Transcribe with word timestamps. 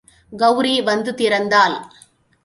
கௌரி 0.33 0.81
வந்து 0.81 1.11
திறந்தாள். 1.11 1.75